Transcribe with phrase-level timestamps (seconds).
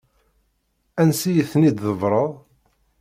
[1.01, 2.31] Ansi i ten-id-tḍebbreḍ?